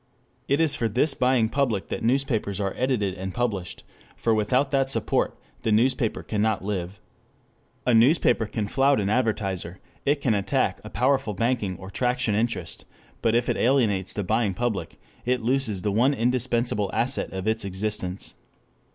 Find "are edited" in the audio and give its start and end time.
2.59-3.13